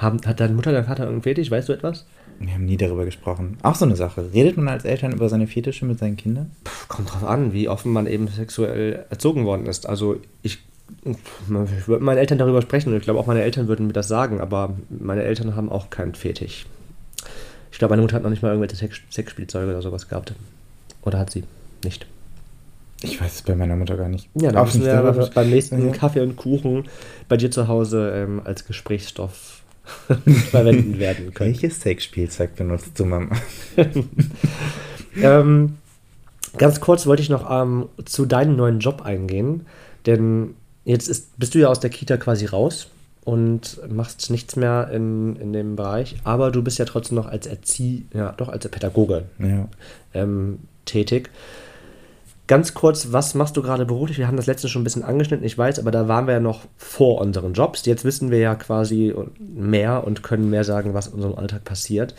[0.03, 1.51] Haben, hat deine Mutter, dein Vater irgendeinen Fetisch?
[1.51, 2.07] Weißt du etwas?
[2.41, 3.57] Wir haben nie darüber gesprochen.
[3.63, 4.31] Auch so eine Sache.
[4.35, 6.51] Redet man als Eltern über seine Fetische mit seinen Kindern?
[6.65, 9.89] Puh, kommt drauf an, wie offen man eben sexuell erzogen worden ist.
[9.89, 10.59] Also ich,
[11.05, 11.17] ich
[11.49, 14.09] würde mit meinen Eltern darüber sprechen und ich glaube auch meine Eltern würden mir das
[14.09, 16.67] sagen, aber meine Eltern haben auch keinen Fetisch.
[17.71, 20.35] Ich glaube, meine Mutter hat noch nicht mal irgendwelche Sex Sexspielzeuge oder sowas gehabt.
[21.03, 21.45] Oder hat sie
[21.85, 22.07] nicht?
[23.03, 24.29] Ich weiß es bei meiner Mutter gar nicht.
[24.35, 25.93] Ja, dann müssen wir beim nächsten ja.
[25.93, 26.85] Kaffee und Kuchen
[27.29, 29.62] bei dir zu Hause ähm, als Gesprächsstoff
[30.51, 31.51] verwenden werden können.
[31.51, 33.37] Welches Sexspielzeug benutzt du, Mama?
[35.17, 35.79] ähm,
[36.57, 39.67] ganz kurz wollte ich noch ähm, zu deinem neuen Job eingehen,
[40.07, 42.89] denn jetzt ist, bist du ja aus der Kita quasi raus
[43.25, 47.47] und machst nichts mehr in, in dem Bereich, aber du bist ja trotzdem noch als
[47.47, 49.69] Erzieh, ja, doch als Pädagoge ja.
[50.15, 51.31] ähm, tätig.
[52.49, 54.19] Ganz kurz, was machst du gerade beruflich?
[54.19, 56.41] Wir haben das letzte schon ein bisschen angeschnitten, ich weiß, aber da waren wir ja
[56.41, 57.87] noch vor unseren Jobs.
[57.87, 62.15] Jetzt wissen wir ja quasi mehr und können mehr sagen, was in unserem Alltag passiert.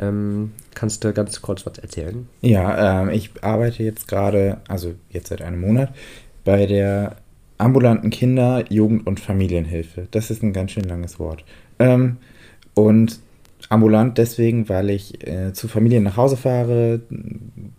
[0.00, 2.28] Ähm, kannst du ganz kurz was erzählen?
[2.40, 5.94] Ja, ähm, ich arbeite jetzt gerade, also jetzt seit einem Monat,
[6.44, 7.16] bei der
[7.56, 10.08] ambulanten Kinder-, Jugend- und Familienhilfe.
[10.10, 11.44] Das ist ein ganz schön langes Wort.
[11.78, 12.16] Ähm,
[12.74, 13.20] und
[13.68, 17.00] ambulant deswegen, weil ich äh, zu Familien nach Hause fahre,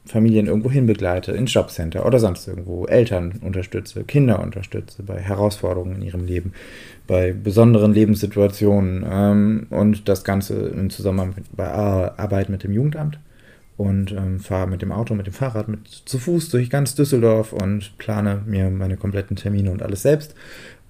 [0.05, 5.95] Familien irgendwo hin begleite, ins Jobcenter oder sonst irgendwo, Eltern unterstütze, Kinder unterstütze bei Herausforderungen
[5.95, 6.53] in ihrem Leben,
[7.07, 13.19] bei besonderen Lebenssituationen ähm, und das Ganze im Zusammenhang mit, bei Arbeit mit dem Jugendamt
[13.77, 17.53] und ähm, fahre mit dem Auto, mit dem Fahrrad, mit zu Fuß durch ganz Düsseldorf
[17.53, 20.35] und plane mir meine kompletten Termine und alles selbst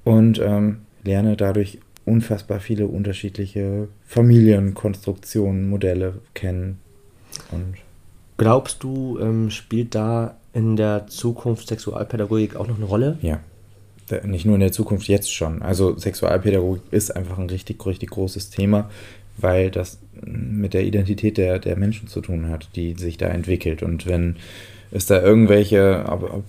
[0.04, 6.80] und ähm, lerne dadurch unfassbar viele unterschiedliche Familienkonstruktionen, Modelle kennen.
[7.52, 7.76] Und
[8.40, 13.18] Glaubst du, ähm, spielt da in der Zukunft Sexualpädagogik auch noch eine Rolle?
[13.22, 13.42] Ja.
[14.24, 15.62] Nicht nur in der Zukunft, jetzt schon.
[15.62, 18.90] Also Sexualpädagogik ist einfach ein richtig, richtig großes Thema,
[19.38, 23.84] weil das mit der Identität der, der Menschen zu tun hat, die sich da entwickelt.
[23.84, 24.38] Und wenn
[24.92, 26.44] ist da irgendwelche, ob, ob,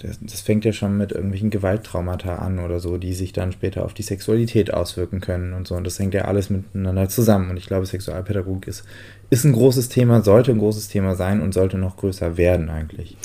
[0.00, 3.84] das, das, fängt ja schon mit irgendwelchen Gewalttraumata an oder so, die sich dann später
[3.84, 5.74] auf die Sexualität auswirken können und so.
[5.74, 7.50] Und das hängt ja alles miteinander zusammen.
[7.50, 8.84] Und ich glaube, Sexualpädagogik ist,
[9.28, 13.16] ist ein großes Thema, sollte ein großes Thema sein und sollte noch größer werden eigentlich.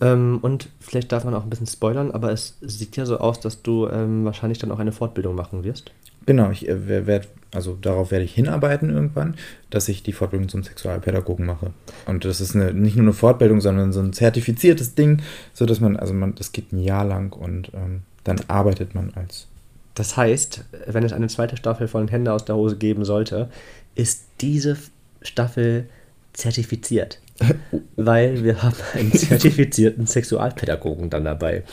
[0.00, 3.40] Ähm, und vielleicht darf man auch ein bisschen spoilern, aber es sieht ja so aus,
[3.40, 5.92] dass du ähm, wahrscheinlich dann auch eine Fortbildung machen wirst.
[6.26, 9.34] Genau, ich äh, werde, also darauf werde ich hinarbeiten irgendwann,
[9.70, 11.72] dass ich die Fortbildung zum Sexualpädagogen mache.
[12.06, 15.96] Und das ist eine, nicht nur eine Fortbildung, sondern so ein zertifiziertes Ding, sodass man,
[15.96, 19.46] also man, das geht ein Jahr lang und ähm, dann arbeitet man als.
[19.94, 23.50] Das heißt, wenn es eine zweite Staffel von Hände aus der Hose geben sollte,
[23.94, 24.76] ist diese
[25.22, 25.88] Staffel
[26.32, 27.20] zertifiziert.
[27.96, 31.64] weil wir haben einen zertifizierten Sexualpädagogen dann dabei.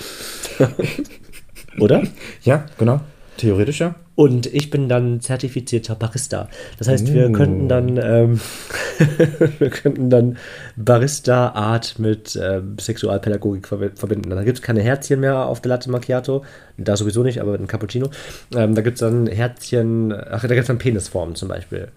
[1.80, 2.04] Oder?
[2.44, 3.02] Ja, genau.
[3.38, 3.96] Theoretischer?
[4.16, 6.50] Und ich bin dann zertifizierter Barista.
[6.80, 7.32] Das heißt, wir Oh.
[7.32, 8.40] könnten dann, ähm,
[9.60, 10.38] wir könnten dann
[10.76, 14.30] Barista-Art mit ähm, Sexualpädagogik verbi- verbinden.
[14.30, 16.44] Da gibt es keine Herzchen mehr auf der Latte Macchiato.
[16.78, 18.10] Da sowieso nicht, aber ein Cappuccino.
[18.56, 21.90] Ähm, da gibt es dann Herzchen, ach, da gibt es dann Penisformen zum Beispiel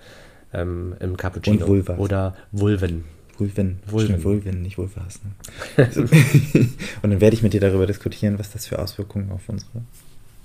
[0.53, 1.64] ähm, im Cappuccino.
[1.64, 1.98] Und Vulvas.
[1.98, 3.05] Oder Vulven.
[3.38, 3.79] Vulven.
[3.87, 4.09] Vulven.
[4.09, 5.20] Stimmt, Vulven, nicht Vulvas.
[5.24, 5.88] Ne?
[7.03, 9.70] Und dann werde ich mit dir darüber diskutieren, was das für Auswirkungen auf unsere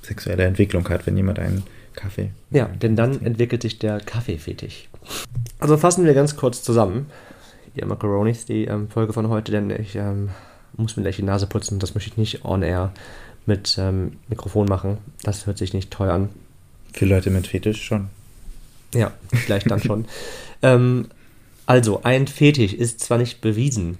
[0.06, 1.64] sexuelle Entwicklung hat, wenn jemand einen
[1.94, 2.32] Kaffee.
[2.52, 4.88] Ja, denn dann entwickelt sich der Kaffeefetisch.
[5.60, 7.08] Also fassen wir ganz kurz zusammen,
[7.76, 10.30] ihr Macaronis, die ähm, Folge von heute, denn ich ähm,
[10.78, 11.80] muss mir gleich die Nase putzen.
[11.80, 12.92] Das möchte ich nicht on air
[13.46, 14.98] mit ähm, Mikrofon machen.
[15.24, 16.30] Das hört sich nicht toll an.
[16.94, 18.08] Für Leute mit Fetisch schon.
[18.94, 20.06] Ja, vielleicht dann schon.
[20.62, 21.08] ähm,
[21.66, 23.98] also, ein Fetisch ist zwar nicht bewiesen,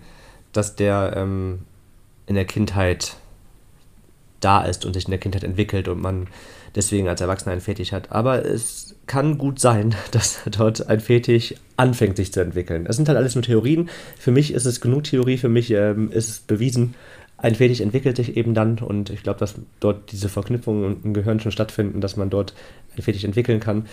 [0.54, 1.60] dass der ähm,
[2.28, 3.18] in der Kindheit
[4.40, 6.28] da ist und sich in der Kindheit entwickelt und man
[6.76, 11.56] deswegen als Erwachsener einen Fetisch hat, aber es kann gut sein, dass dort ein Fetisch
[11.78, 12.86] anfängt sich zu entwickeln.
[12.86, 13.90] Das sind halt alles nur Theorien.
[14.18, 16.96] Für mich ist es genug Theorie, für mich ähm, ist es bewiesen,
[17.38, 21.42] ein Fetisch entwickelt sich eben dann und ich glaube, dass dort diese Verknüpfungen im Gehirn
[21.42, 22.54] schon stattfinden, dass man dort
[22.96, 23.88] ein Fetisch entwickeln kann.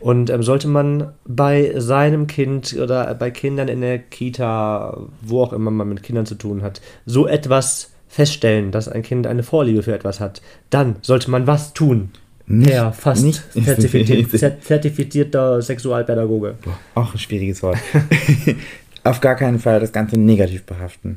[0.00, 5.52] Und ähm, sollte man bei seinem Kind oder bei Kindern in der Kita, wo auch
[5.52, 9.82] immer man mit Kindern zu tun hat, so etwas feststellen, dass ein Kind eine Vorliebe
[9.82, 12.10] für etwas hat, dann sollte man was tun.
[12.46, 16.56] Nicht- Herr fast nicht- zertifiziert, zer- zertifizierter Sexualpädagoge.
[16.94, 17.78] Auch ein schwieriges Wort.
[19.04, 21.16] Auf gar keinen Fall das Ganze negativ behaften.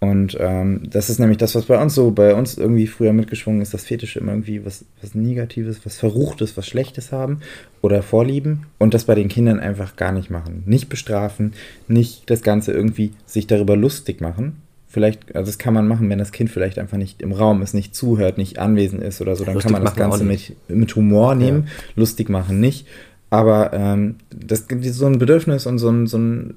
[0.00, 3.60] Und ähm, das ist nämlich das, was bei uns so, bei uns irgendwie früher mitgeschwungen
[3.60, 7.40] ist, dass Fetische immer irgendwie was, was Negatives, was Verruchtes, was Schlechtes haben
[7.82, 10.62] oder vorlieben und das bei den Kindern einfach gar nicht machen.
[10.64, 11.52] Nicht bestrafen,
[11.86, 14.62] nicht das Ganze irgendwie sich darüber lustig machen.
[14.92, 17.74] Vielleicht, also das kann man machen, wenn das Kind vielleicht einfach nicht im Raum ist,
[17.74, 20.96] nicht zuhört, nicht anwesend ist oder so, dann Lustig kann man das Ganze mit, mit
[20.96, 22.88] Humor nehmen, lustig machen nicht.
[23.30, 26.54] Aber ähm, das gibt so ein Bedürfnis und so ein, so ein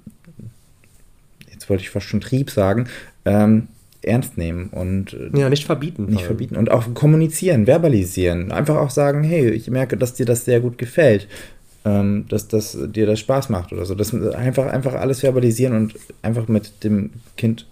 [1.52, 2.88] jetzt wollte ich fast schon Trieb sagen,
[3.26, 3.68] ähm,
[4.02, 6.08] ernst nehmen und äh, Ja, nicht verbieten.
[6.08, 6.56] nicht verbieten.
[6.58, 8.52] Und auch kommunizieren, verbalisieren.
[8.52, 11.28] Einfach auch sagen, hey, ich merke, dass dir das sehr gut gefällt.
[11.86, 13.94] Ähm, dass, dass dir das Spaß macht oder so.
[13.94, 17.66] Das einfach, einfach alles verbalisieren und einfach mit dem Kind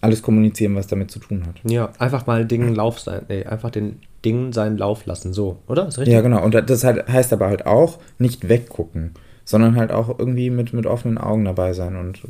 [0.00, 1.56] alles kommunizieren, was damit zu tun hat.
[1.70, 5.88] Ja, einfach mal Dingen Lauf sein, nee, einfach den Dingen seinen Lauf lassen, so, oder?
[5.88, 6.14] Ist richtig?
[6.14, 6.42] Ja, genau.
[6.42, 9.12] Und das halt, heißt aber halt auch, nicht weggucken,
[9.44, 12.20] sondern halt auch irgendwie mit, mit offenen Augen dabei sein und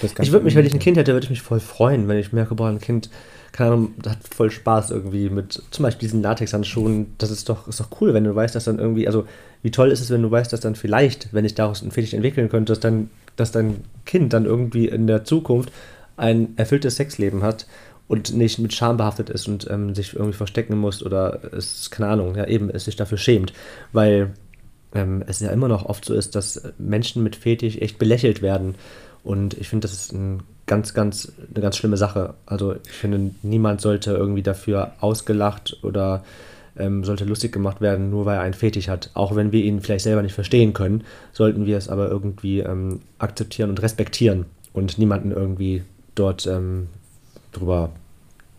[0.00, 2.18] das Ich würde mich, wenn ich ein Kind hätte, würde ich mich voll freuen, wenn
[2.18, 3.10] ich merke, boah, ein Kind,
[3.52, 7.06] keine Ahnung, hat voll Spaß irgendwie mit zum Beispiel diesen Latexhandschuhen.
[7.18, 9.24] Das ist doch, ist doch cool, wenn du weißt, dass dann irgendwie, also
[9.62, 12.14] wie toll ist es, wenn du weißt, dass dann vielleicht, wenn ich daraus einen Fetisch
[12.14, 15.72] entwickeln könnte, dass dann, dass dein Kind dann irgendwie in der Zukunft
[16.16, 17.66] ein erfülltes Sexleben hat
[18.08, 22.10] und nicht mit Scham behaftet ist und ähm, sich irgendwie verstecken muss oder es, keine
[22.10, 23.52] Ahnung, ja eben, es sich dafür schämt.
[23.92, 24.32] Weil
[24.94, 28.76] ähm, es ja immer noch oft so ist, dass Menschen mit Fetisch echt belächelt werden.
[29.24, 32.34] Und ich finde, das ist ein ganz, ganz, eine ganz schlimme Sache.
[32.46, 36.24] Also ich finde, niemand sollte irgendwie dafür ausgelacht oder
[36.78, 39.10] ähm, sollte lustig gemacht werden, nur weil er einen Fetisch hat.
[39.14, 43.00] Auch wenn wir ihn vielleicht selber nicht verstehen können, sollten wir es aber irgendwie ähm,
[43.18, 45.82] akzeptieren und respektieren und niemanden irgendwie
[46.16, 46.88] dort ähm,
[47.52, 47.90] drüber,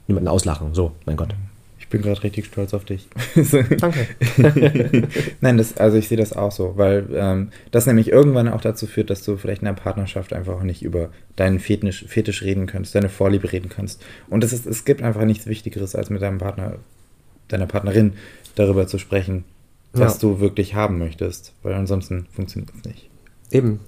[0.08, 0.74] niemanden auslachen.
[0.74, 1.36] So, mein Gott.
[1.80, 3.08] Ich bin gerade richtig stolz auf dich.
[3.80, 4.08] Danke.
[5.42, 8.88] Nein, das, also ich sehe das auch so, weil ähm, das nämlich irgendwann auch dazu
[8.88, 12.66] führt, dass du vielleicht in der Partnerschaft einfach auch nicht über deinen Fetisch, Fetisch reden
[12.66, 14.04] kannst, deine Vorliebe reden kannst.
[14.30, 16.74] Und es, ist, es gibt einfach nichts Wichtigeres, als mit deinem Partner,
[17.48, 18.14] deiner Partnerin
[18.56, 19.46] darüber zu sprechen,
[19.94, 20.20] was Ja.
[20.22, 23.10] du wirklich haben möchtest, weil ansonsten funktioniert es nicht.
[23.50, 23.80] Eben.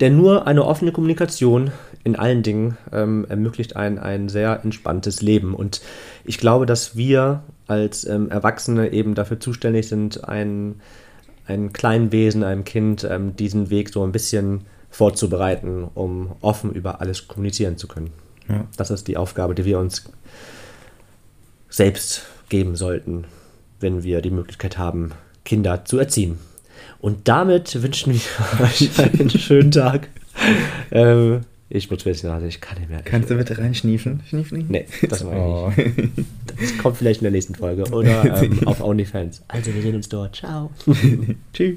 [0.00, 1.70] Denn nur eine offene Kommunikation
[2.04, 5.54] in allen Dingen ähm, ermöglicht ein, ein sehr entspanntes Leben.
[5.54, 5.80] Und
[6.24, 10.80] ich glaube, dass wir als ähm, Erwachsene eben dafür zuständig sind, ein,
[11.46, 17.00] ein kleinen Wesen, einem Kind, ähm, diesen Weg so ein bisschen vorzubereiten, um offen über
[17.00, 18.10] alles kommunizieren zu können.
[18.48, 18.66] Ja.
[18.76, 20.04] Das ist die Aufgabe, die wir uns
[21.68, 23.24] selbst geben sollten,
[23.80, 25.12] wenn wir die Möglichkeit haben,
[25.44, 26.38] Kinder zu erziehen.
[27.00, 28.20] Und damit wünschen wir
[28.64, 30.08] euch einen schönen Tag.
[30.90, 31.42] Ähm,
[31.74, 33.00] ich muss mir jetzt die Nase, ich kann nicht mehr.
[33.02, 34.20] Kannst du bitte reinschniefen?
[34.28, 34.66] Schniefen?
[34.68, 35.72] Nee, das mache ich Oh.
[35.76, 36.26] nicht.
[36.60, 39.42] Das kommt vielleicht in der nächsten Folge oder ähm, auf OnlyFans.
[39.48, 40.36] Also, wir sehen uns dort.
[40.36, 40.70] Ciao.
[41.52, 41.76] Tschüss.